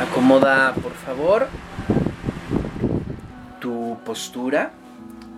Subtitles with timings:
[0.00, 1.48] Acomoda, por favor,
[3.60, 4.72] tu postura,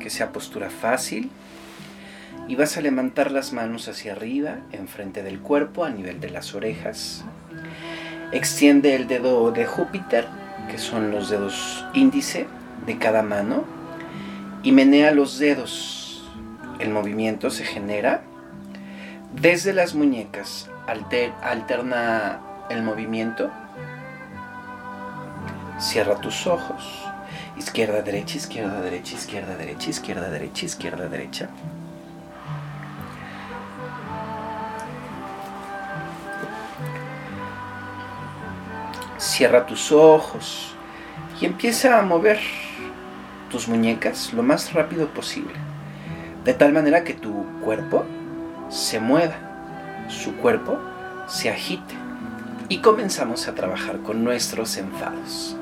[0.00, 1.30] que sea postura fácil,
[2.48, 6.54] y vas a levantar las manos hacia arriba, enfrente del cuerpo, a nivel de las
[6.54, 7.24] orejas.
[8.32, 10.26] Extiende el dedo de Júpiter,
[10.70, 12.46] que son los dedos índice
[12.86, 13.64] de cada mano,
[14.62, 16.24] y menea los dedos.
[16.78, 18.22] El movimiento se genera
[19.34, 20.70] desde las muñecas,
[21.42, 23.50] alterna el movimiento.
[25.78, 27.04] Cierra tus ojos.
[27.58, 31.48] Izquierda, derecha, izquierda, derecha, izquierda, derecha, izquierda, derecha, izquierda, derecha.
[39.18, 40.74] Cierra tus ojos
[41.40, 42.40] y empieza a mover
[43.50, 45.54] tus muñecas lo más rápido posible,
[46.44, 48.04] de tal manera que tu cuerpo
[48.70, 49.34] se mueva,
[50.08, 50.78] su cuerpo
[51.26, 51.94] se agite
[52.70, 55.56] y comenzamos a trabajar con nuestros enfados.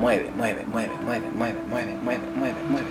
[0.00, 2.88] Mueve, mueve, mueve, mueve, mueve, mueve, mueve, mueve, mueve.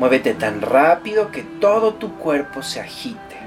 [0.00, 3.38] Muévete tan rápido que todo tu cuerpo se agite.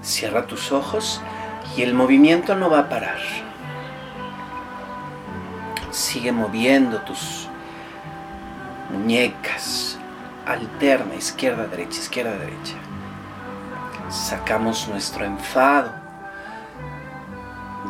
[0.00, 1.20] Cierra tus ojos
[1.76, 3.18] y el movimiento no va a parar.
[5.90, 7.48] Sigue moviendo tus
[8.92, 9.98] muñecas.
[10.46, 12.83] Alterna, izquierda, derecha, izquierda, derecha.
[14.14, 15.90] Sacamos nuestro enfado.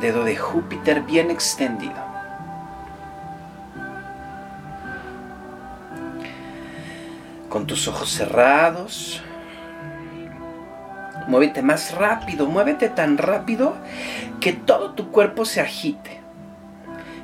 [0.01, 2.03] Dedo de Júpiter bien extendido.
[7.51, 9.23] Con tus ojos cerrados.
[11.29, 13.77] Muévete más rápido, muévete tan rápido
[14.41, 16.23] que todo tu cuerpo se agite.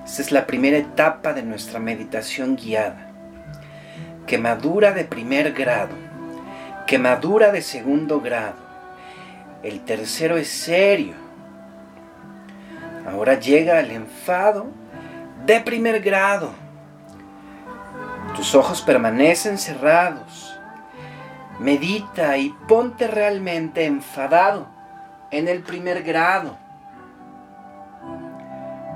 [0.05, 3.11] Esta es la primera etapa de nuestra meditación guiada.
[4.27, 5.97] Quemadura de primer grado,
[6.87, 8.59] quemadura de segundo grado.
[9.62, 11.14] El tercero es serio.
[13.06, 14.66] Ahora llega el enfado
[15.47, 16.53] de primer grado.
[18.37, 20.50] Tus ojos permanecen cerrados
[21.60, 24.66] Medita y ponte realmente enfadado
[25.31, 26.56] en el primer grado.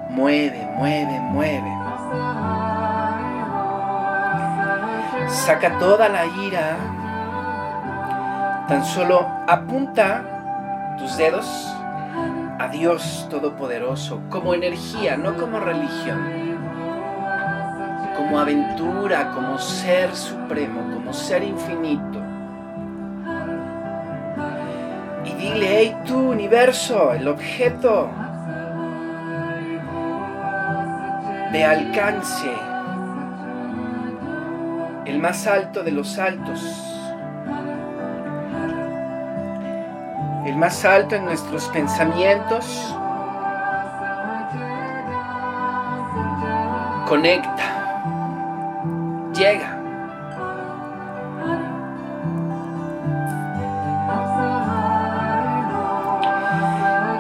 [0.09, 1.71] Mueve, mueve, mueve.
[5.29, 6.77] Saca toda la ira.
[8.67, 10.34] Tan solo apunta
[10.99, 11.47] tus dedos
[12.59, 16.45] a Dios Todopoderoso como energía, no como religión.
[18.17, 22.25] Como aventura, como ser supremo, como ser infinito.
[25.45, 28.11] dile, hey tú, universo, el objeto
[31.53, 32.53] de alcance,
[35.05, 36.61] el más alto de los altos,
[40.55, 42.65] el más alto en nuestros pensamientos,
[47.09, 47.65] conecta,
[49.35, 49.81] llega.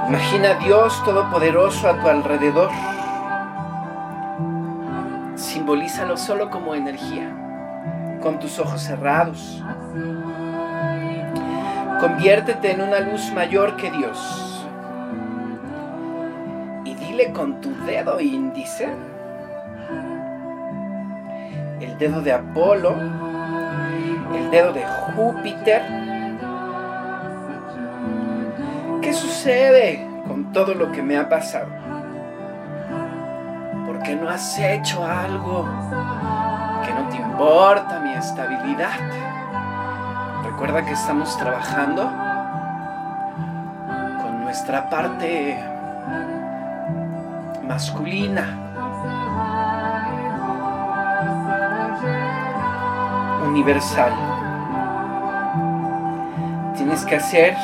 [0.09, 2.71] Imagina a Dios Todopoderoso a tu alrededor.
[5.35, 7.35] Simbolízalo solo como energía,
[8.23, 9.61] con tus ojos cerrados.
[12.05, 14.67] Conviértete en una luz mayor que Dios.
[16.85, 18.91] Y dile con tu dedo índice,
[21.81, 22.95] el dedo de Apolo,
[24.35, 25.81] el dedo de Júpiter,
[29.01, 31.69] ¿Qué sucede con todo lo que me ha pasado?
[33.87, 35.67] ¿Por qué no has hecho algo
[36.85, 39.24] que no te importa mi estabilidad?
[40.65, 42.11] Recuerda que estamos trabajando
[44.23, 45.59] con nuestra parte
[47.63, 48.59] masculina.
[53.47, 54.15] Universal.
[56.79, 57.55] Tienes que hacer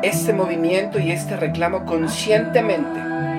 [0.00, 3.37] este movimiento y este reclamo conscientemente.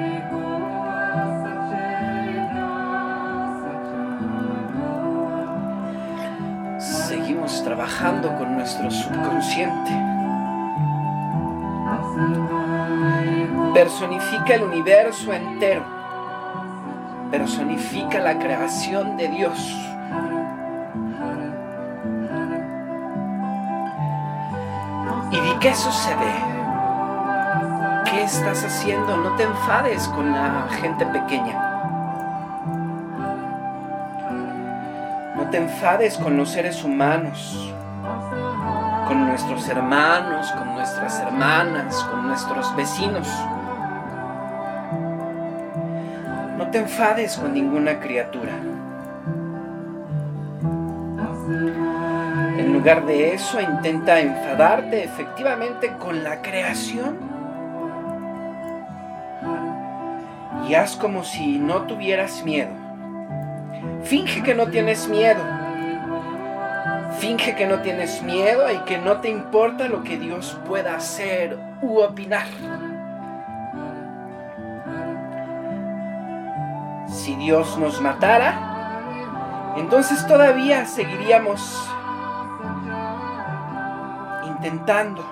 [13.89, 15.83] Personifica el universo entero.
[17.31, 19.57] Personifica la creación de Dios.
[25.31, 26.31] ¿Y di qué sucede?
[28.05, 29.17] ¿Qué estás haciendo?
[29.17, 31.59] No te enfades con la gente pequeña.
[35.35, 37.73] No No te enfades con los seres humanos,
[39.07, 43.27] con nuestros hermanos, con nuestras hermanas, con nuestros vecinos.
[46.69, 48.51] No te enfades con ninguna criatura.
[52.59, 57.17] En lugar de eso, intenta enfadarte efectivamente con la creación.
[60.67, 62.69] Y haz como si no tuvieras miedo.
[64.03, 65.41] Finge que no tienes miedo.
[67.17, 71.57] Finge que no tienes miedo y que no te importa lo que Dios pueda hacer
[71.81, 72.45] u opinar.
[77.39, 81.89] Dios nos matara, entonces todavía seguiríamos
[84.45, 85.23] intentando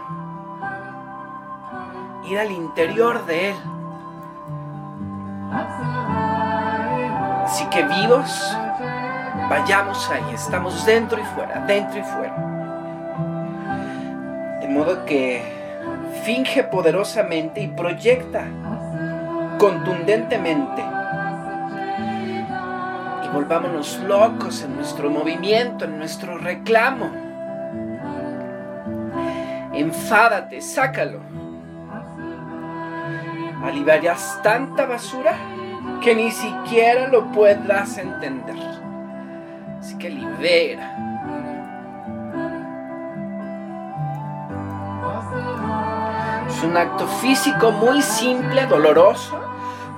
[2.24, 3.56] ir al interior de Él.
[7.44, 8.58] Así que vivos,
[9.50, 12.36] vayamos ahí, estamos dentro y fuera, dentro y fuera.
[14.62, 15.44] De modo que
[16.24, 18.46] finge poderosamente y proyecta
[19.60, 20.97] contundentemente.
[23.34, 27.12] Volvámonos locos en nuestro movimiento, en nuestro reclamo.
[29.74, 31.20] Enfádate, sácalo.
[33.64, 35.36] Aliviarás tanta basura
[36.02, 38.56] que ni siquiera lo puedas entender.
[39.80, 40.96] Así que libera.
[46.50, 49.40] Es un acto físico muy simple, doloroso,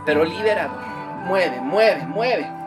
[0.06, 0.82] pero liberador.
[1.26, 2.59] Mueve, mueve, mueve.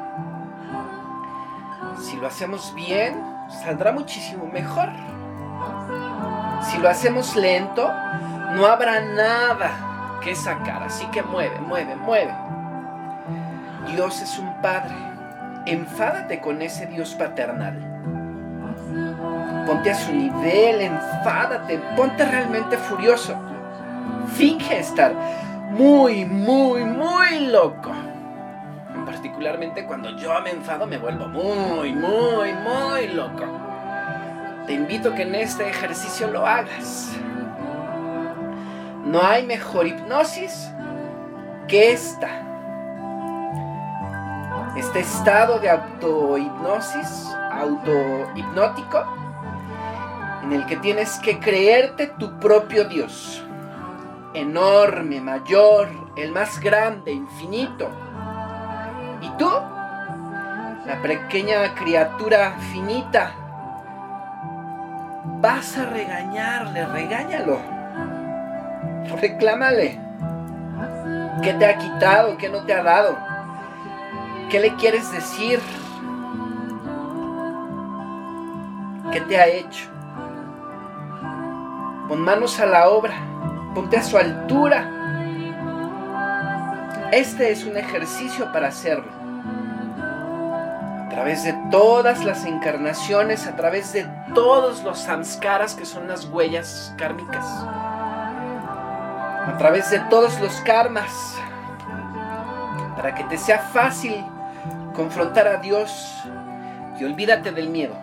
[2.02, 3.14] Si lo hacemos bien,
[3.48, 4.88] saldrá muchísimo mejor.
[6.62, 7.88] Si lo hacemos lento,
[8.56, 10.82] no habrá nada que sacar.
[10.82, 12.34] Así que mueve, mueve, mueve.
[13.86, 14.94] Dios es un padre.
[15.64, 17.78] Enfádate con ese Dios paternal.
[19.64, 23.36] Ponte a su nivel, enfádate, ponte realmente furioso.
[24.34, 25.14] Finge estar
[25.70, 27.92] muy, muy, muy loco.
[29.22, 33.44] Particularmente cuando yo me enfado me vuelvo muy, muy, muy loco.
[34.66, 37.12] Te invito a que en este ejercicio lo hagas.
[39.04, 40.68] No hay mejor hipnosis
[41.68, 42.30] que esta.
[44.76, 49.04] Este estado de autohipnosis, autohipnótico,
[50.42, 53.40] en el que tienes que creerte tu propio Dios.
[54.34, 57.88] Enorme, mayor, el más grande, infinito.
[59.38, 59.48] Tú,
[60.86, 63.32] la pequeña criatura finita,
[65.40, 67.58] vas a regañarle, regáñalo.
[69.20, 69.98] Reclámale.
[71.42, 72.36] ¿Qué te ha quitado?
[72.36, 73.16] ¿Qué no te ha dado?
[74.50, 75.60] ¿Qué le quieres decir?
[79.10, 79.90] ¿Qué te ha hecho?
[82.08, 83.14] Pon manos a la obra.
[83.74, 84.88] Ponte a su altura.
[87.10, 89.21] Este es un ejercicio para hacerlo.
[91.12, 96.24] A través de todas las encarnaciones, a través de todos los samskaras que son las
[96.24, 97.44] huellas kármicas,
[99.46, 101.36] a través de todos los karmas,
[102.96, 104.24] para que te sea fácil
[104.94, 106.14] confrontar a Dios
[106.98, 107.94] y olvídate del miedo.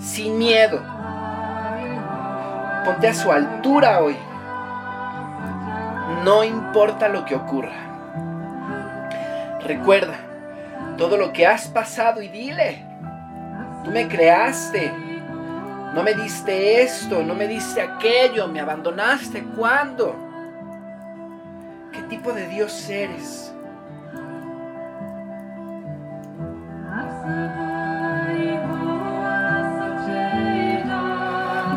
[0.00, 0.80] Sin miedo.
[2.86, 4.16] Ponte a su altura hoy.
[6.24, 7.76] No importa lo que ocurra.
[9.60, 10.31] Recuerda
[11.02, 12.80] todo lo que has pasado y dile.
[13.82, 14.92] Tú me creaste.
[15.96, 19.42] No me diste esto, no me diste aquello, me abandonaste.
[19.56, 20.14] ¿Cuándo?
[21.90, 23.52] ¿Qué tipo de Dios eres?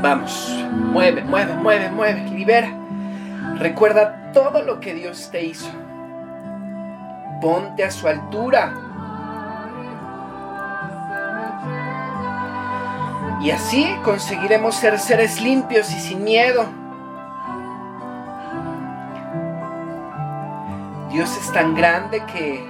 [0.03, 2.69] Vamos, mueve, mueve, mueve, mueve, libera.
[3.57, 5.71] Recuerda todo lo que Dios te hizo.
[7.41, 8.84] Ponte a su altura.
[13.45, 16.65] Y así conseguiremos ser seres limpios y sin miedo.
[21.11, 22.67] Dios es tan grande que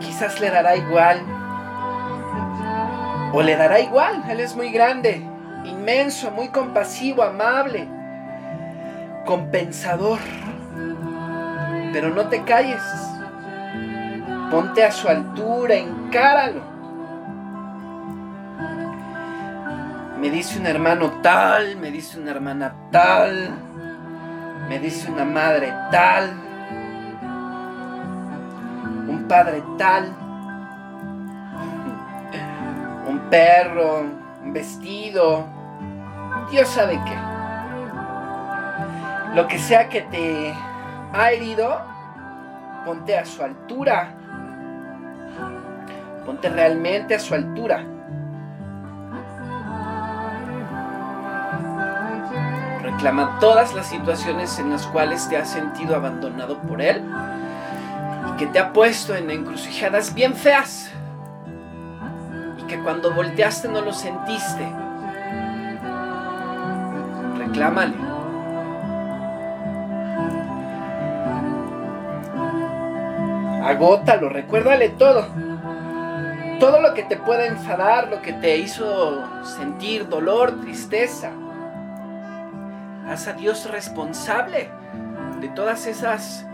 [0.00, 1.22] quizás le dará igual.
[3.32, 5.22] O le dará igual, Él es muy grande,
[5.64, 7.86] inmenso, muy compasivo, amable,
[9.26, 10.18] compensador.
[11.92, 12.82] Pero no te calles.
[14.50, 16.67] Ponte a su altura, encáralo.
[20.20, 23.50] Me dice un hermano tal, me dice una hermana tal,
[24.68, 26.32] me dice una madre tal,
[29.08, 30.28] un padre tal.
[33.30, 34.06] perro,
[34.42, 35.46] un vestido,
[36.50, 37.16] Dios sabe qué.
[39.34, 40.54] Lo que sea que te
[41.12, 41.80] ha herido,
[42.84, 44.14] ponte a su altura.
[46.24, 47.84] Ponte realmente a su altura.
[52.98, 57.00] Reclama todas las situaciones en las cuales te has sentido abandonado por Él
[58.28, 60.90] y que te ha puesto en encrucijadas bien feas
[62.58, 64.68] y que cuando volteaste no lo sentiste.
[67.38, 67.94] Reclámale.
[73.64, 75.24] Agótalo, recuérdale todo.
[76.58, 81.30] Todo lo que te pueda enfadar, lo que te hizo sentir dolor, tristeza.
[83.08, 84.68] Haz a Dios responsable
[85.40, 86.44] de todas esas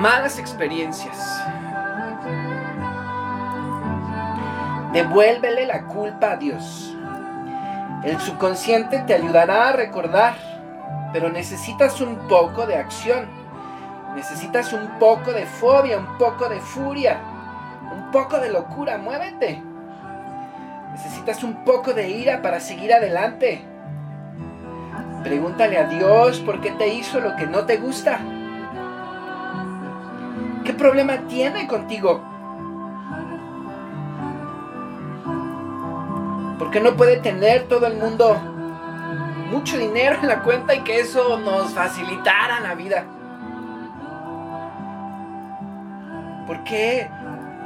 [0.00, 1.42] malas experiencias.
[4.94, 6.96] Devuélvele la culpa a Dios.
[8.02, 10.34] El subconsciente te ayudará a recordar,
[11.12, 13.28] pero necesitas un poco de acción.
[14.14, 17.18] Necesitas un poco de fobia, un poco de furia,
[17.92, 18.96] un poco de locura.
[18.96, 19.62] Muévete.
[20.92, 23.73] Necesitas un poco de ira para seguir adelante.
[25.24, 28.20] Pregúntale a Dios por qué te hizo lo que no te gusta.
[30.62, 32.22] ¿Qué problema tiene contigo?
[36.58, 38.34] ¿Por qué no puede tener todo el mundo
[39.50, 43.06] mucho dinero en la cuenta y que eso nos facilitara la vida?
[46.46, 47.08] ¿Por qué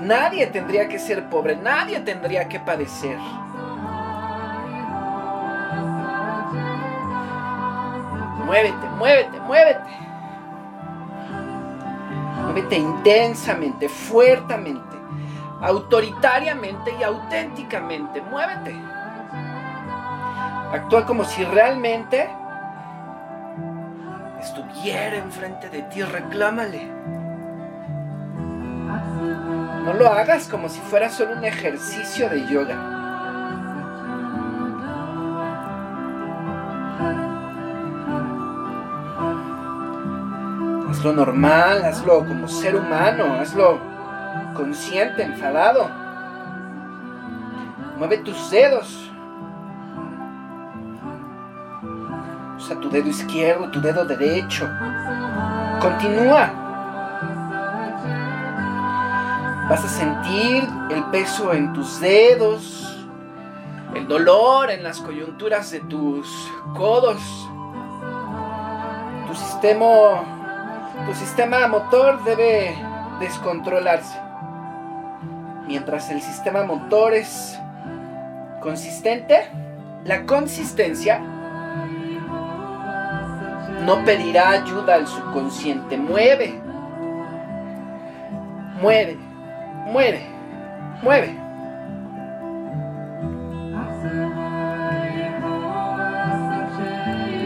[0.01, 1.57] nadie tendría que ser pobre?
[1.57, 3.19] Nadie tendría que padecer.
[8.49, 9.91] Muévete, muévete, muévete.
[12.45, 14.97] Muévete intensamente, fuertemente,
[15.61, 18.23] autoritariamente y auténticamente.
[18.23, 18.75] Muévete.
[20.73, 22.27] Actúa como si realmente
[24.41, 26.03] estuviera enfrente de ti.
[26.03, 26.87] Reclámale.
[29.85, 32.98] No lo hagas como si fuera solo un ejercicio de yoga.
[40.99, 43.79] Hazlo normal, hazlo como ser humano, hazlo
[44.57, 45.89] consciente, enfadado.
[47.97, 49.09] Mueve tus dedos.
[52.57, 54.69] Usa tu dedo izquierdo, tu dedo derecho.
[55.81, 56.51] Continúa.
[59.71, 63.07] Vas a sentir el peso en tus dedos,
[63.95, 66.27] el dolor en las coyunturas de tus
[66.75, 67.23] codos.
[69.29, 70.38] Tu sistema
[71.09, 72.77] tu sistema motor debe
[73.19, 74.15] descontrolarse.
[75.67, 77.59] Mientras el sistema motor es
[78.61, 79.49] consistente,
[80.05, 81.19] la consistencia
[83.87, 85.97] no pedirá ayuda al subconsciente.
[85.97, 86.61] Mueve,
[88.83, 89.17] mueve,
[89.87, 90.27] mueve,
[91.01, 91.35] mueve.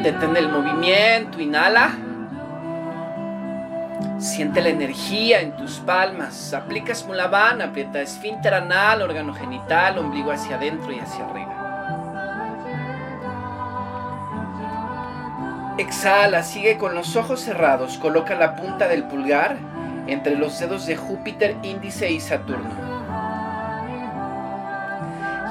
[0.03, 1.93] Detén el movimiento, inhala.
[4.23, 6.55] Siente la energía en tus palmas.
[6.55, 11.53] Aplicas Mulavana, aprieta esfínter anal, órgano genital, ombligo hacia adentro y hacia arriba.
[15.77, 17.99] Exhala, sigue con los ojos cerrados.
[17.99, 19.57] Coloca la punta del pulgar
[20.07, 22.71] entre los dedos de Júpiter, índice y Saturno.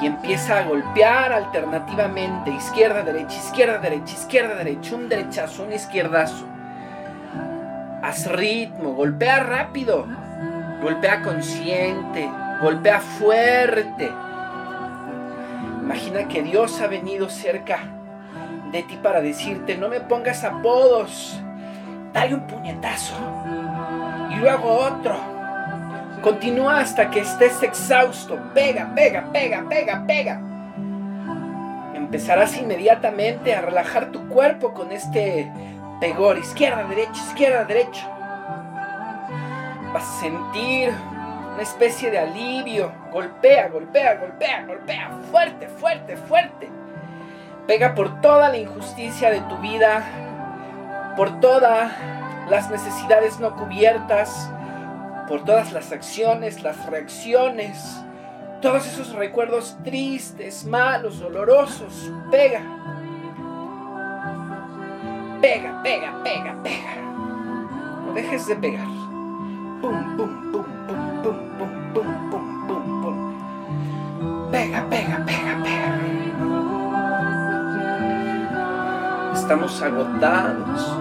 [0.02, 6.51] Y empieza a golpear alternativamente, izquierda, derecha, izquierda, derecha, izquierda, derecha, un derechazo, un izquierdazo
[8.02, 10.06] haz ritmo, golpea rápido,
[10.82, 12.30] golpea consciente,
[12.62, 14.12] golpea fuerte.
[15.82, 17.80] Imagina que Dios ha venido cerca
[18.72, 21.40] de ti para decirte, no me pongas apodos,
[22.14, 23.16] dale un puñetazo
[24.32, 25.16] y luego otro.
[26.22, 30.40] Continúa hasta que estés exhausto, pega, pega, pega, pega, pega.
[31.96, 35.52] Empezarás inmediatamente a relajar tu cuerpo con este
[36.02, 38.10] pegor, izquierda, derecha, izquierda, derecha.
[39.94, 40.92] Vas a sentir
[41.54, 42.92] una especie de alivio.
[43.12, 45.12] Golpea, golpea, golpea, golpea.
[45.30, 46.70] Fuerte, fuerte, fuerte.
[47.68, 50.04] Pega por toda la injusticia de tu vida,
[51.16, 51.92] por todas
[52.50, 54.50] las necesidades no cubiertas,
[55.28, 58.02] por todas las acciones, las reacciones,
[58.60, 62.12] todos esos recuerdos tristes, malos, dolorosos.
[62.32, 62.62] Pega,
[65.42, 67.02] Pega, pega, pega, pega.
[68.06, 68.86] No dejes de pegar.
[69.82, 74.52] Pum, pum, pum, pum, pum, pum, pum, pum, pum, pum.
[74.52, 75.92] pega, pega, pega, pega.
[79.34, 80.98] Estamos agotados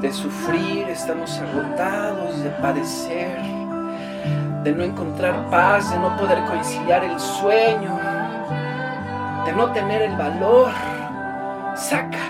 [0.00, 3.38] de sufrir, estamos agotados de padecer,
[4.62, 7.98] de no encontrar paz, de no poder conciliar el sueño,
[9.44, 10.70] de no tener el valor.
[11.76, 12.23] Saca,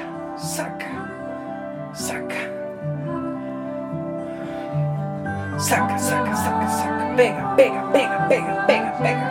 [5.64, 7.16] Saca, saca, saca, saca.
[7.16, 9.26] Pega, pega, pega, pega, pega, pega.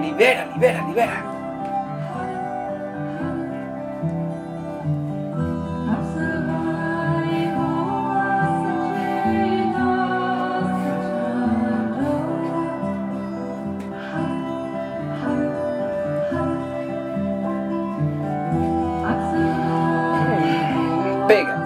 [0.00, 1.31] Libera, libera, libera.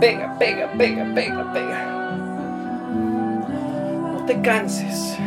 [0.01, 1.85] Pega, pega, pega, pega, pega.
[4.13, 5.19] No te canses.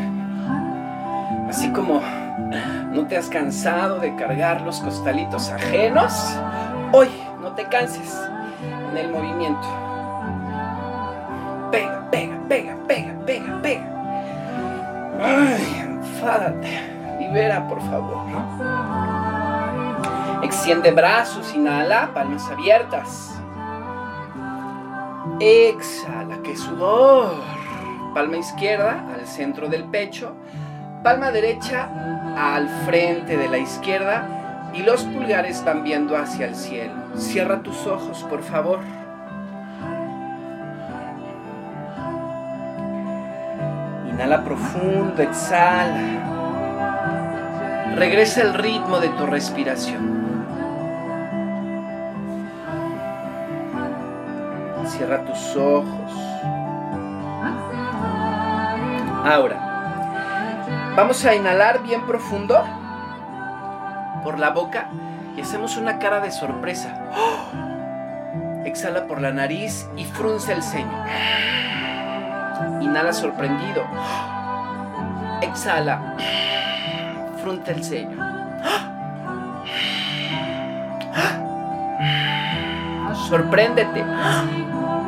[1.48, 2.02] Así como
[2.92, 6.14] no te has cansado de cargar los costalitos ajenos,
[6.92, 7.10] hoy
[7.42, 8.16] no te canses
[8.92, 9.68] en el movimiento.
[11.72, 14.00] Pega, pega, pega, pega, pega, pega.
[15.22, 17.00] Ay, enfádate.
[17.20, 18.26] Libera, por favor.
[20.44, 23.39] Extiende brazos, inhala, palmas abiertas.
[25.40, 27.42] Exhala, que sudor.
[28.14, 30.36] Palma izquierda al centro del pecho,
[31.04, 31.90] palma derecha
[32.36, 36.94] al frente de la izquierda y los pulgares van viendo hacia el cielo.
[37.16, 38.80] Cierra tus ojos, por favor.
[44.10, 46.26] Inhala profundo, exhala.
[47.96, 50.19] Regresa el ritmo de tu respiración.
[55.00, 56.12] Cierra tus ojos.
[59.24, 62.62] Ahora, vamos a inhalar bien profundo
[64.26, 64.90] por la boca
[65.38, 67.00] y hacemos una cara de sorpresa.
[68.66, 71.06] Exhala por la nariz y frunce el ceño.
[72.82, 73.86] Inhala sorprendido.
[75.42, 76.18] Exhala.
[77.42, 78.18] Frunce el ceño.
[83.30, 84.04] Sorpréndete.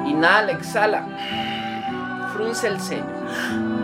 [0.06, 1.06] Inhala, exhala.
[2.34, 3.81] Frunce el ceño.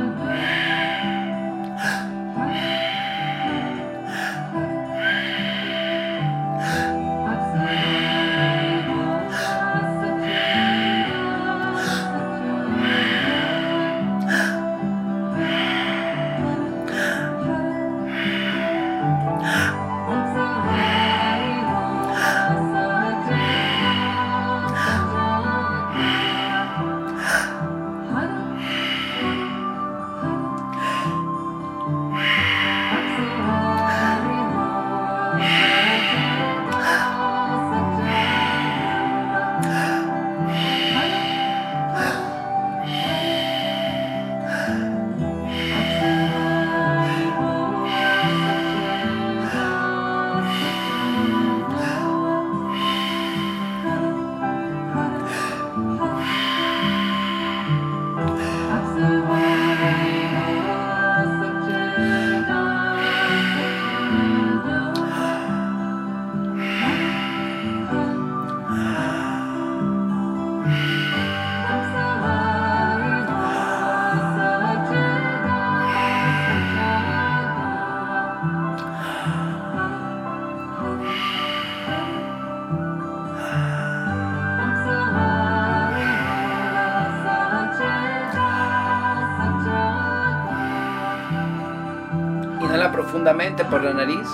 [93.69, 94.27] Por la nariz.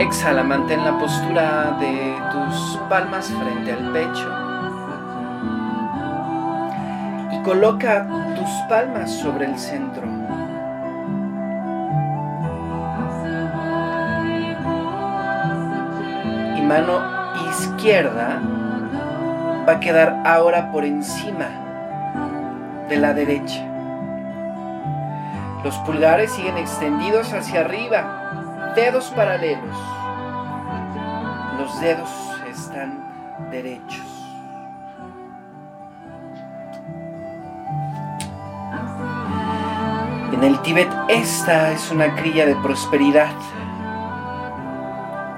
[0.00, 4.28] Exhala, mantén la postura de tus palmas frente al pecho.
[7.30, 10.06] Y coloca tus palmas sobre el centro.
[16.56, 17.00] Y mano
[17.50, 18.40] izquierda
[19.68, 21.48] va a quedar ahora por encima
[22.88, 23.71] de la derecha.
[25.64, 29.76] Los pulgares siguen extendidos hacia arriba, dedos paralelos.
[31.56, 32.10] Los dedos
[32.50, 34.00] están derechos.
[40.32, 43.30] En el Tíbet esta es una crilla de prosperidad.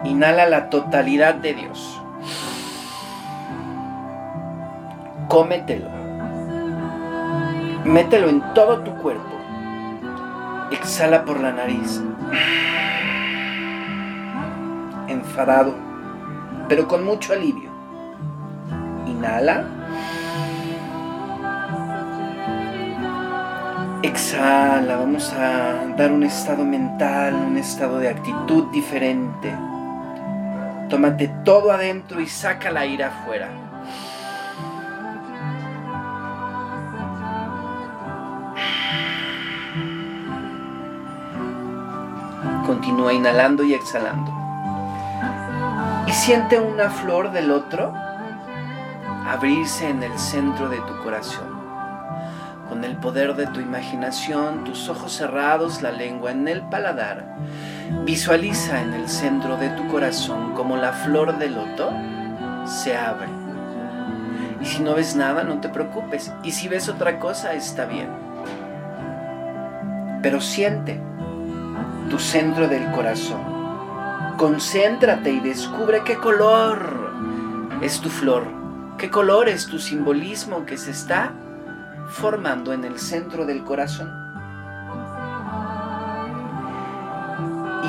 [0.04, 2.00] Inhala la totalidad de Dios.
[5.28, 5.90] Cómetelo.
[7.84, 9.33] Mételo en todo tu cuerpo.
[10.94, 12.00] Exhala por la nariz.
[15.08, 15.74] Enfadado,
[16.68, 17.68] pero con mucho alivio.
[19.04, 19.64] Inhala.
[24.04, 29.52] Exhala, vamos a dar un estado mental, un estado de actitud diferente.
[30.88, 33.63] Tómate todo adentro y saca la ira afuera.
[42.84, 44.30] Continúa inhalando y exhalando.
[46.06, 47.94] Y siente una flor del otro
[49.26, 51.48] abrirse en el centro de tu corazón.
[52.68, 57.24] Con el poder de tu imaginación, tus ojos cerrados, la lengua en el paladar,
[58.04, 61.90] visualiza en el centro de tu corazón como la flor del loto
[62.66, 63.30] se abre.
[64.60, 66.30] Y si no ves nada, no te preocupes.
[66.42, 68.10] Y si ves otra cosa, está bien.
[70.20, 71.00] Pero siente
[72.10, 73.40] tu centro del corazón.
[74.36, 77.12] Concéntrate y descubre qué color
[77.80, 78.44] es tu flor,
[78.98, 81.32] qué color es tu simbolismo que se está
[82.08, 84.10] formando en el centro del corazón.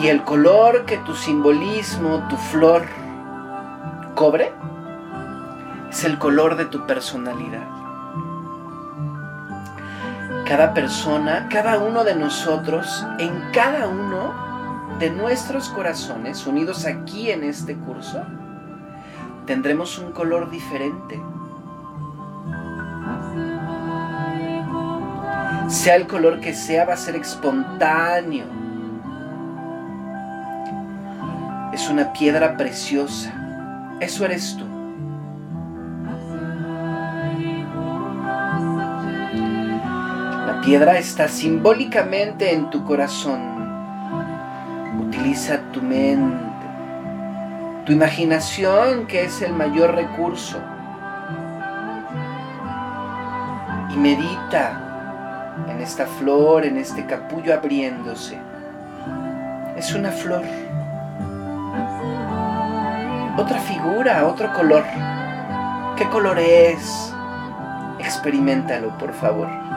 [0.01, 2.85] Y el color que tu simbolismo, tu flor,
[4.13, 4.51] cobre,
[5.89, 7.74] es el color de tu personalidad.
[10.45, 14.31] Cada persona, cada uno de nosotros, en cada uno
[14.99, 18.23] de nuestros corazones unidos aquí en este curso,
[19.47, 21.19] tendremos un color diferente.
[25.67, 28.45] Sea el color que sea, va a ser espontáneo.
[31.73, 33.33] Es una piedra preciosa.
[33.99, 34.74] Eso eres tú.
[40.65, 43.39] Piedra está simbólicamente en tu corazón.
[44.99, 46.65] Utiliza tu mente,
[47.85, 50.57] tu imaginación que es el mayor recurso.
[53.91, 54.81] Y medita
[55.69, 58.39] en esta flor, en este capullo abriéndose.
[59.77, 60.41] Es una flor.
[63.37, 64.83] Otra figura, otro color.
[65.95, 67.13] ¿Qué color es?
[67.99, 69.74] Experimentalo, por favor.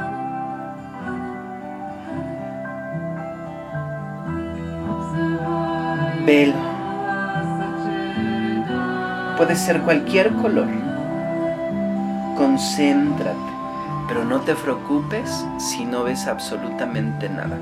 [9.38, 10.66] Puede ser cualquier color.
[12.36, 13.38] Concéntrate,
[14.06, 17.56] pero no te preocupes si no ves absolutamente nada.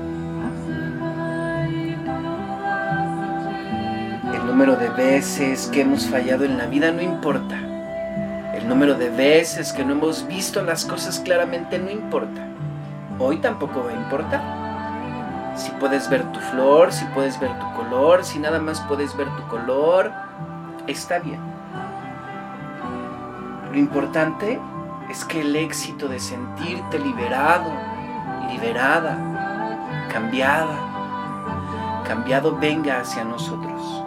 [4.33, 7.55] El número de veces que hemos fallado en la vida no importa.
[8.53, 12.41] El número de veces que no hemos visto las cosas claramente no importa.
[13.17, 14.66] Hoy tampoco va a importar
[15.57, 19.27] si puedes ver tu flor, si puedes ver tu color, si nada más puedes ver
[19.35, 20.11] tu color,
[20.85, 21.39] está bien.
[23.71, 24.59] Lo importante
[25.09, 27.71] es que el éxito de sentirte liberado,
[28.51, 29.17] liberada,
[30.11, 34.03] cambiada, cambiado venga hacia nosotros.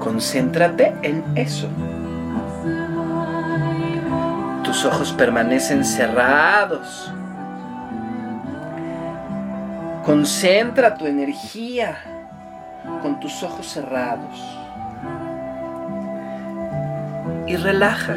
[0.00, 1.68] Concéntrate en eso.
[4.64, 7.12] Tus ojos permanecen cerrados
[10.04, 11.96] Concentra tu energía
[13.02, 14.36] con tus ojos cerrados
[17.46, 18.14] y relaja.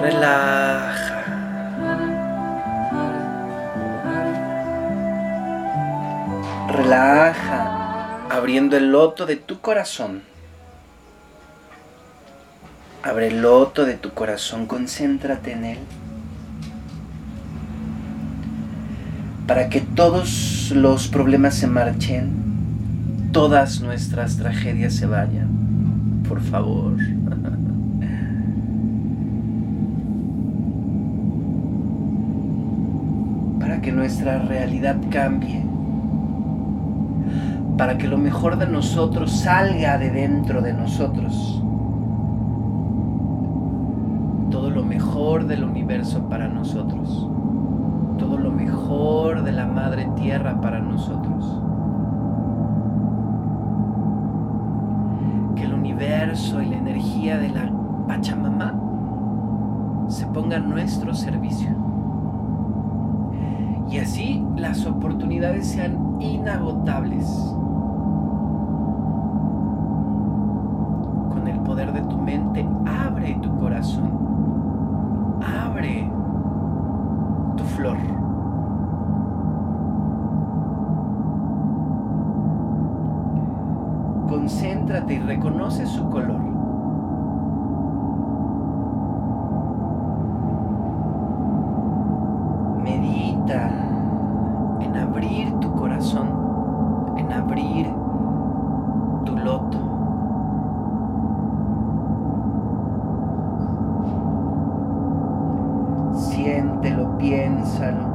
[0.00, 1.24] Relaja.
[6.72, 10.22] Relaja, abriendo el loto de tu corazón.
[13.08, 15.78] Abre el loto de tu corazón, concéntrate en él.
[19.46, 22.28] Para que todos los problemas se marchen,
[23.32, 25.48] todas nuestras tragedias se vayan.
[26.28, 26.98] Por favor.
[33.58, 35.64] Para que nuestra realidad cambie.
[37.78, 41.62] Para que lo mejor de nosotros salga de dentro de nosotros
[44.50, 47.28] todo lo mejor del universo para nosotros,
[48.18, 51.60] todo lo mejor de la Madre Tierra para nosotros.
[55.54, 57.70] Que el universo y la energía de la
[58.06, 58.74] Pachamama
[60.08, 61.70] se ponga a nuestro servicio.
[63.90, 67.54] Y así las oportunidades sean inagotables.
[71.68, 74.10] poder de tu mente, abre tu corazón.
[75.66, 76.10] Abre
[77.56, 77.98] tu flor.
[84.30, 86.40] Concéntrate y reconoce su color.
[92.82, 93.70] Medita
[94.80, 96.28] en abrir tu corazón,
[97.18, 97.92] en abrir
[99.26, 99.88] tu loto.
[106.18, 108.06] Siéntelo, piénsalo.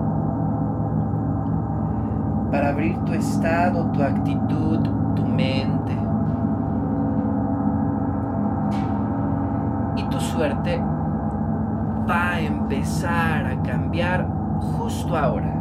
[2.52, 4.80] Para abrir tu estado, tu actitud,
[5.16, 5.94] tu mente.
[9.98, 10.82] Y tu suerte
[12.10, 14.28] va a empezar a cambiar
[14.60, 15.54] justo ahora.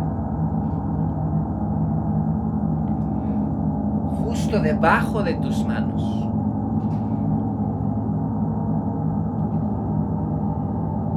[4.32, 6.02] Justo debajo de tus manos.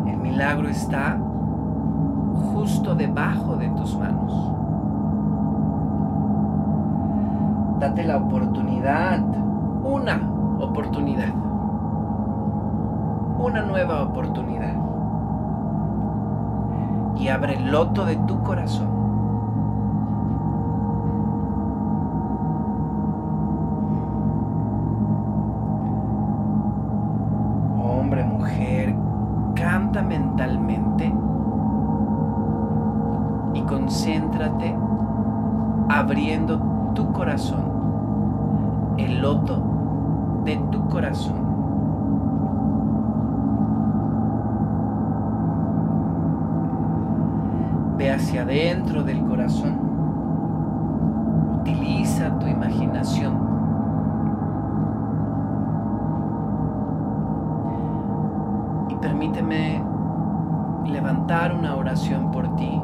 [0.05, 1.17] El milagro está
[2.51, 4.51] justo debajo de tus manos.
[7.79, 9.21] Date la oportunidad,
[9.83, 10.19] una
[10.59, 11.33] oportunidad,
[13.39, 14.73] una nueva oportunidad.
[17.17, 18.89] Y abre el loto de tu corazón.
[27.77, 28.95] Hombre, mujer,
[29.55, 31.13] canta mentalmente
[33.53, 34.75] y concéntrate
[35.89, 36.59] abriendo
[36.93, 37.63] tu corazón,
[38.97, 39.61] el loto
[40.45, 41.45] de tu corazón.
[47.97, 49.73] Ve hacia adentro del corazón.
[51.59, 53.33] Utiliza tu imaginación.
[58.89, 59.81] Y permíteme
[60.85, 62.81] levantar una oración por ti.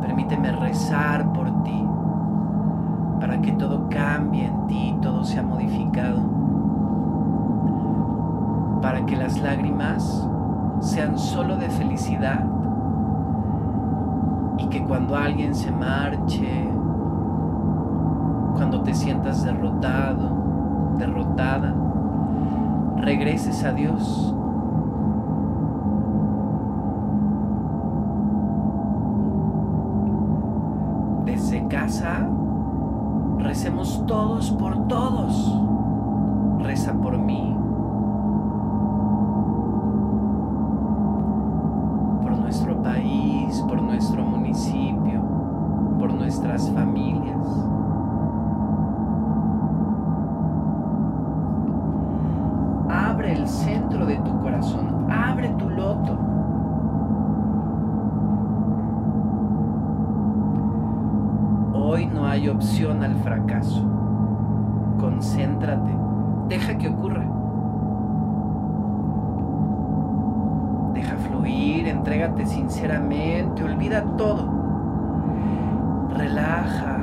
[0.00, 1.86] Permíteme rezar por ti
[3.20, 6.20] para que todo cambie en ti, todo sea modificado,
[8.82, 10.28] para que las lágrimas
[10.80, 12.44] sean solo de felicidad
[14.58, 16.68] y que cuando alguien se marche,
[18.54, 21.74] cuando te sientas derrotado, derrotada,
[22.96, 24.34] regreses a Dios.
[31.24, 32.28] Desde casa
[33.46, 35.62] Recemos todos por todos.
[36.58, 37.56] Reza por mí.
[42.22, 45.20] Por nuestro país, por nuestro municipio,
[45.98, 47.46] por nuestras familias.
[52.88, 55.06] Abre el centro de tu corazón.
[55.08, 56.26] Abre tu loto.
[61.88, 63.80] Hoy no hay opción al fracaso.
[64.98, 65.96] Concéntrate.
[66.48, 67.24] Deja que ocurra.
[70.92, 74.46] Deja fluir, entrégate sinceramente, olvida todo.
[76.10, 76.98] Relaja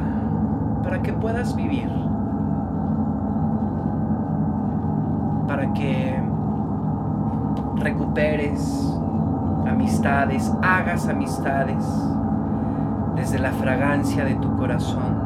[0.84, 1.90] para que puedas vivir.
[5.48, 6.22] Para que
[7.78, 9.00] recuperes
[10.94, 11.84] amistades,
[13.16, 15.18] desde la fragancia de tu corazón.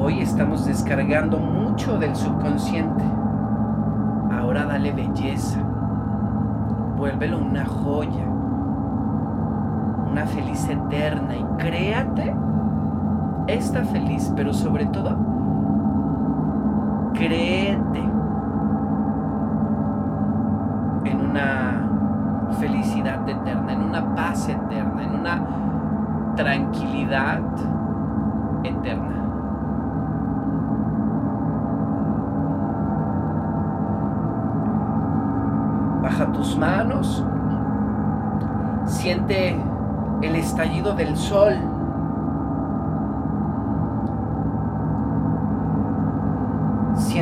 [0.00, 3.04] Hoy estamos descargando mucho del subconsciente.
[4.32, 5.60] Ahora dale belleza.
[6.96, 8.24] Vuélvelo una joya.
[10.10, 12.34] Una feliz eterna y créate
[13.48, 15.37] esta feliz, pero sobre todo,
[17.18, 17.98] créete
[21.04, 21.88] en una
[22.60, 25.40] felicidad eterna, en una paz eterna, en una
[26.36, 27.40] tranquilidad
[28.62, 29.16] eterna.
[36.02, 37.24] Baja tus manos,
[38.86, 39.60] siente
[40.22, 41.54] el estallido del sol.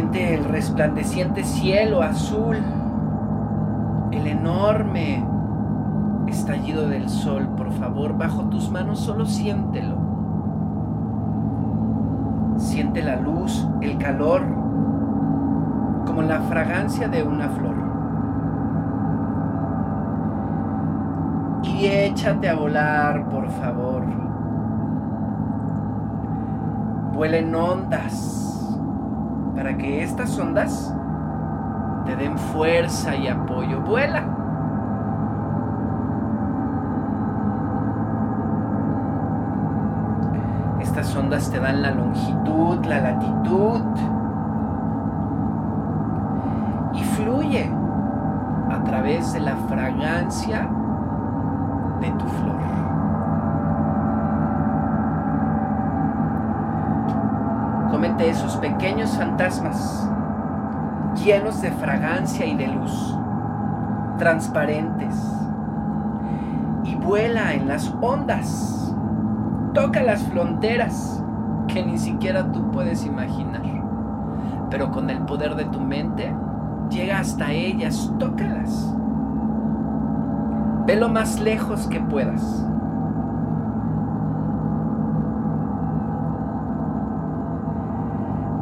[0.07, 2.57] Siente el resplandeciente cielo azul
[4.13, 5.27] el enorme
[6.29, 9.97] estallido del sol, por favor, bajo tus manos solo siéntelo.
[12.57, 14.43] Siente la luz, el calor,
[16.07, 17.75] como la fragancia de una flor.
[21.65, 24.05] Y échate a volar, por favor.
[27.13, 28.46] vuela en ondas
[29.57, 30.95] para que estas ondas
[32.05, 33.81] te den fuerza y apoyo.
[33.81, 34.23] Vuela.
[40.81, 43.81] Estas ondas te dan la longitud, la latitud.
[46.95, 47.71] Y fluye
[48.71, 50.69] a través de la fragancia
[52.01, 52.76] de tu flor.
[58.17, 60.09] Cómete esos pequeños fantasmas
[61.23, 63.15] llenos de fragancia y de luz,
[64.17, 65.15] transparentes,
[66.85, 68.95] y vuela en las ondas,
[69.75, 71.23] toca las fronteras
[71.69, 73.61] que ni siquiera tú puedes imaginar,
[74.71, 76.35] pero con el poder de tu mente,
[76.89, 78.97] llega hasta ellas, tócalas,
[80.87, 82.67] ve lo más lejos que puedas.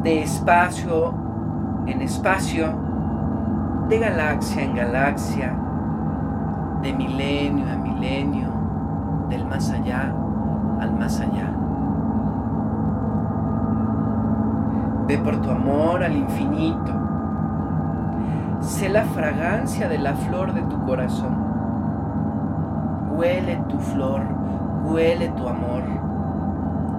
[0.05, 1.15] De espacio
[1.87, 2.67] en espacio,
[3.89, 5.57] de galaxia en galaxia,
[6.83, 8.47] de milenio a milenio,
[9.29, 10.13] del más allá
[10.79, 11.49] al más allá.
[15.07, 16.91] Ve por tu amor al infinito.
[18.59, 21.35] Sé la fragancia de la flor de tu corazón.
[23.09, 24.21] Huele tu flor,
[24.83, 25.81] huele tu amor,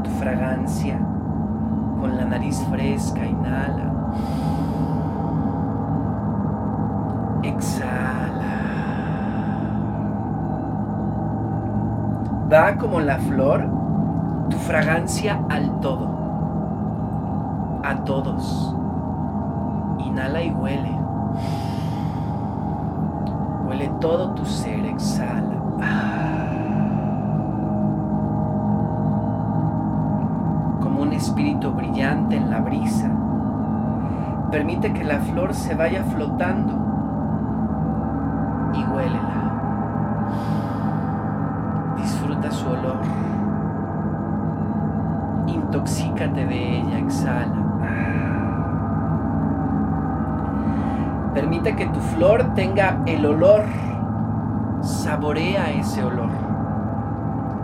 [0.03, 0.99] tu fragancia.
[2.17, 3.93] La nariz fresca, inhala.
[7.43, 8.57] Exhala.
[12.53, 13.69] Va como la flor
[14.49, 16.09] tu fragancia al todo,
[17.83, 18.75] a todos.
[19.99, 20.97] Inhala y huele.
[23.67, 26.16] Huele todo tu ser, exhala.
[31.17, 33.11] Espíritu brillante en la brisa.
[34.51, 36.73] Permite que la flor se vaya flotando
[38.75, 39.37] y huélela.
[41.97, 43.01] Disfruta su olor.
[45.47, 47.67] Intoxícate de ella, exhala.
[51.35, 53.65] Permite que tu flor tenga el olor.
[54.81, 56.31] Saborea ese olor.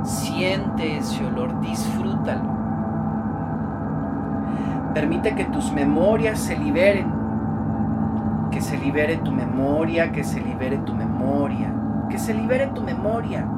[0.02, 2.51] Siente ese olor, disfrútalo.
[4.94, 7.06] Permite que tus memorias se liberen.
[8.50, 11.72] Que se libere tu memoria, que se libere tu memoria,
[12.10, 13.48] que se libere tu memoria,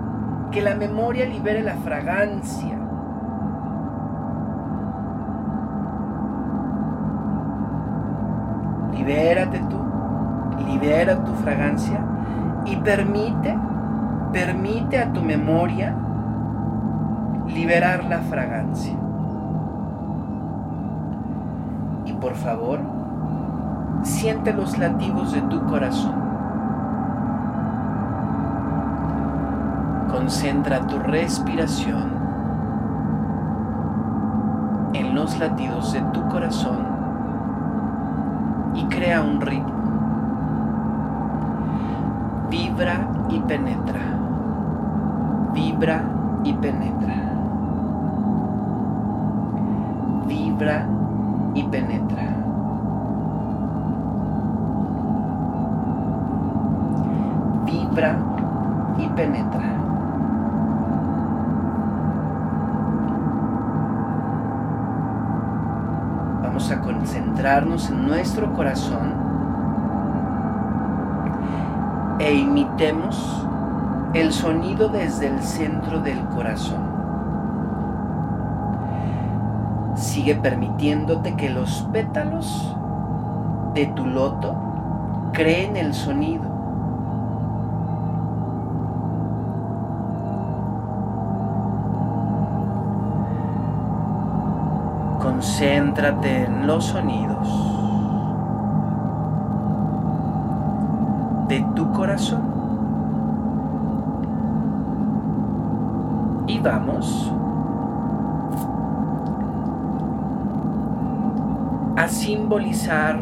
[0.53, 2.79] que la memoria libere la fragancia.
[8.93, 9.79] Libérate tú,
[10.65, 12.01] libera tu fragancia.
[12.65, 13.59] Y permite,
[14.33, 15.95] permite a tu memoria
[17.49, 19.04] liberar la fragancia.
[22.25, 22.81] Por favor,
[24.03, 26.15] siente los latidos de tu corazón.
[30.11, 32.15] Concentra tu respiración
[34.95, 36.87] en los latidos de tu corazón
[38.75, 39.75] y crea un ritmo.
[42.49, 44.01] Vibra y penetra.
[45.53, 46.03] Vibra
[46.43, 47.17] y penetra.
[50.27, 50.87] Vibra
[51.55, 52.45] y penetra.
[58.99, 59.63] y penetra.
[66.43, 69.13] Vamos a concentrarnos en nuestro corazón
[72.19, 73.47] e imitemos
[74.13, 76.94] el sonido desde el centro del corazón.
[80.15, 82.73] Sigue permitiéndote que los pétalos
[83.75, 84.55] de tu loto
[85.33, 86.45] creen el sonido
[95.21, 97.49] Concéntrate en los sonidos
[101.49, 102.43] de tu corazón.
[106.47, 107.34] Y vamos
[111.97, 113.19] a simbolizar,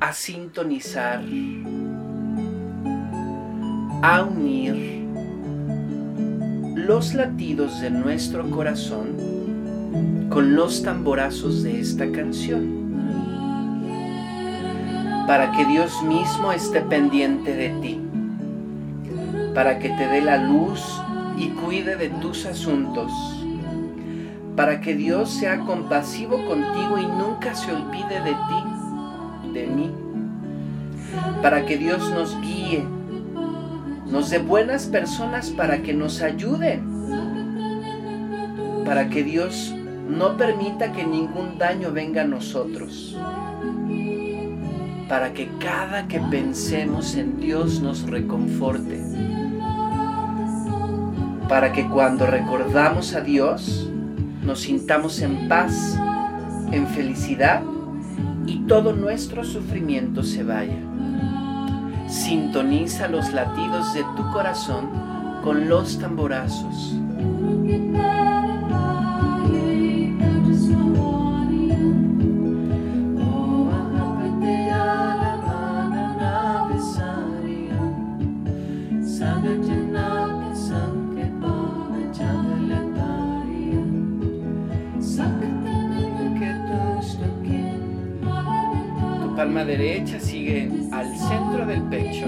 [0.00, 1.22] a sintonizar,
[4.02, 5.06] a unir
[6.74, 9.16] los latidos de nuestro corazón
[10.30, 12.80] con los tamborazos de esta canción.
[15.26, 18.00] Para que Dios mismo esté pendiente de ti.
[19.54, 20.82] Para que te dé la luz
[21.36, 23.31] y cuide de tus asuntos.
[24.56, 29.90] Para que Dios sea compasivo contigo y nunca se olvide de ti, de mí,
[31.40, 32.84] para que Dios nos guíe,
[34.10, 36.82] nos dé buenas personas para que nos ayuden,
[38.84, 39.74] para que Dios
[40.08, 43.16] no permita que ningún daño venga a nosotros,
[45.08, 49.02] para que cada que pensemos en Dios nos reconforte,
[51.48, 53.91] para que cuando recordamos a Dios
[54.42, 55.96] nos sintamos en paz,
[56.72, 57.62] en felicidad
[58.46, 60.78] y todo nuestro sufrimiento se vaya.
[62.08, 64.90] Sintoniza los latidos de tu corazón
[65.42, 66.94] con los tamborazos.
[89.42, 92.26] Palma derecha sigue al centro del pecho,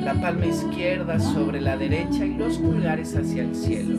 [0.00, 3.98] la palma izquierda sobre la derecha y los pulgares hacia el cielo.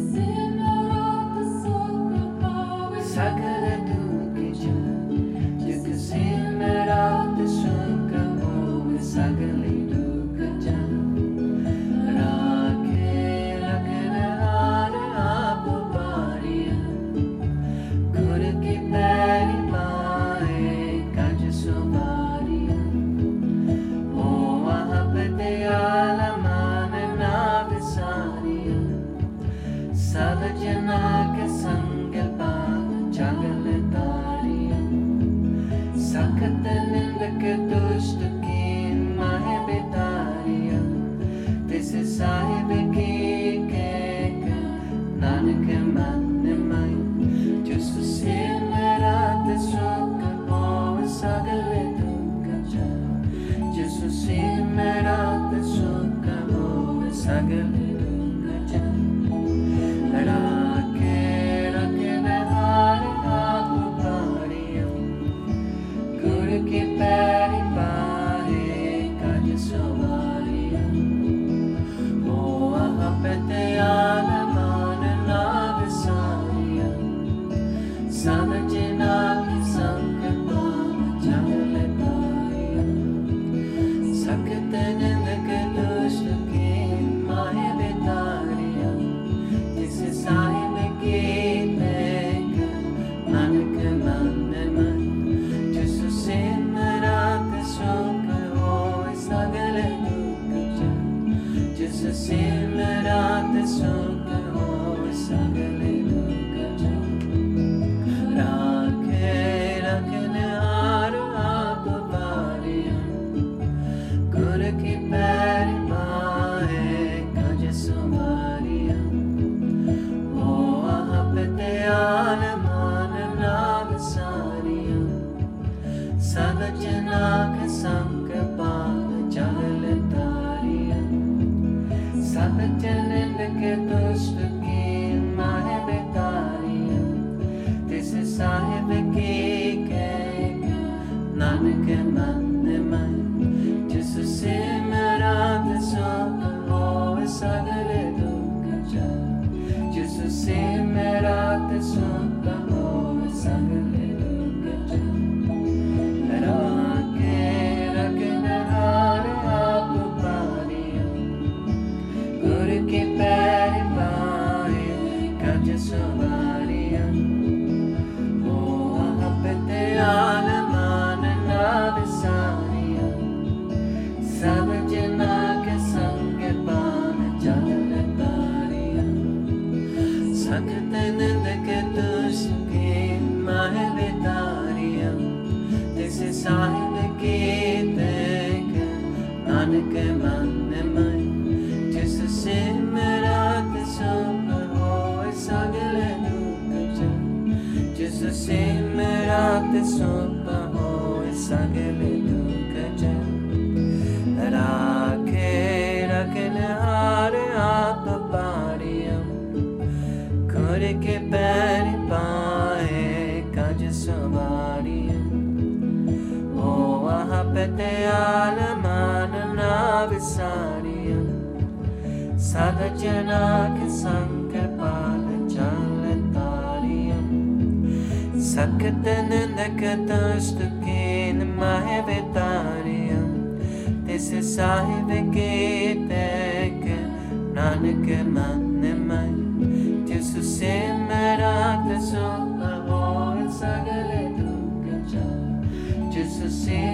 [246.54, 246.93] see.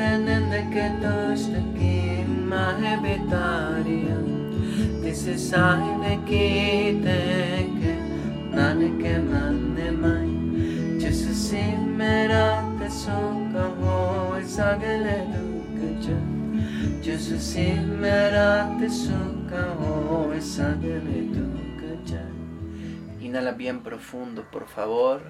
[0.00, 4.16] Sakatananda katoshtakim mahevitaria
[5.02, 7.92] This is Sahine Kiteke
[8.50, 16.18] Nanike Manemai Jesus Simerate Sokaho Sagale Dukaja
[17.02, 22.24] Jesus Simerate Sokaho Sagale Dukaja
[23.20, 25.20] Inhala bien profundo, por favor.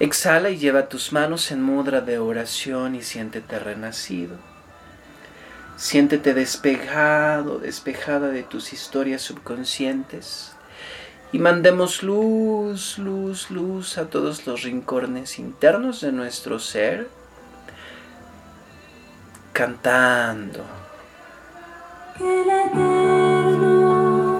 [0.00, 4.36] Exhala y lleva tus manos en mudra de oración y siéntete renacido.
[5.76, 10.52] Siéntete despejado, despejada de tus historias subconscientes
[11.32, 17.08] y mandemos luz, luz, luz a todos los rincones internos de nuestro ser,
[19.54, 20.62] cantando.
[22.20, 24.38] El eterno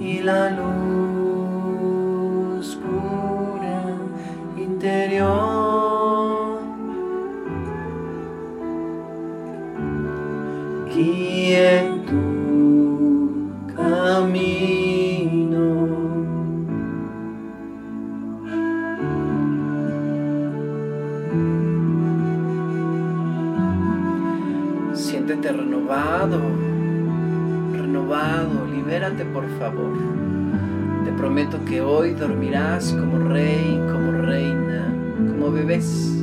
[0.00, 0.99] יללו
[29.32, 29.96] por favor.
[31.04, 36.19] Te prometo que hoy dormirás como rey, como reina, como bebés.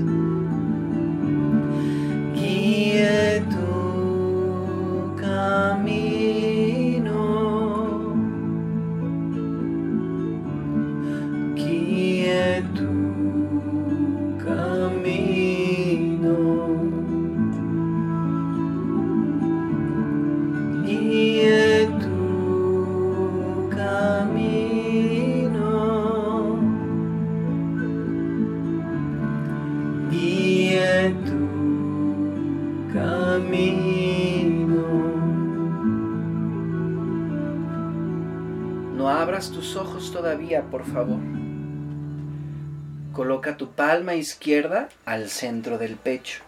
[43.98, 46.44] Palma izquierda al centro del pecho.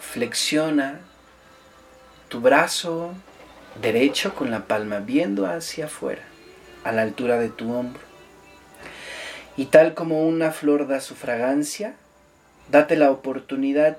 [0.00, 0.98] Flexiona
[2.28, 3.14] tu brazo
[3.80, 6.22] derecho con la palma viendo hacia afuera,
[6.82, 8.02] a la altura de tu hombro.
[9.56, 11.94] Y tal como una flor da su fragancia,
[12.72, 13.98] date la oportunidad,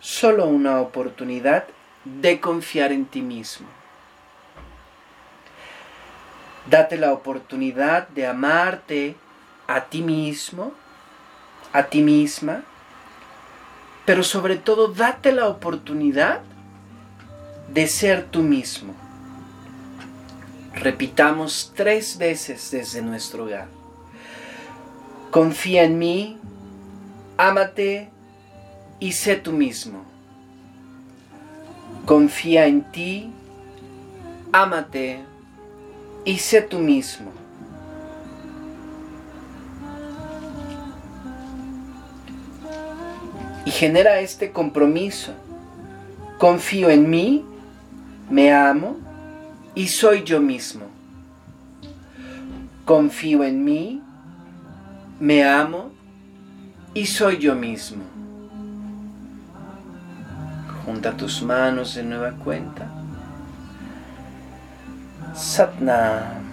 [0.00, 1.64] solo una oportunidad,
[2.04, 3.68] de confiar en ti mismo.
[6.68, 9.16] Date la oportunidad de amarte
[9.66, 10.74] a ti mismo,
[11.72, 12.62] a ti misma,
[14.04, 16.40] pero sobre todo date la oportunidad
[17.72, 18.94] de ser tú mismo.
[20.74, 23.66] Repitamos tres veces desde nuestro hogar.
[25.30, 26.38] Confía en mí,
[27.36, 28.10] ámate
[29.00, 30.04] y sé tú mismo.
[32.06, 33.30] Confía en ti,
[34.52, 35.20] ámate
[36.24, 37.32] y sé tú mismo.
[43.68, 45.34] Y genera este compromiso.
[46.38, 47.44] Confío en mí,
[48.30, 48.96] me amo
[49.74, 50.86] y soy yo mismo.
[52.86, 54.02] Confío en mí,
[55.20, 55.90] me amo
[56.94, 58.04] y soy yo mismo.
[60.86, 62.86] Junta tus manos de nueva cuenta.
[65.34, 66.47] Satnam.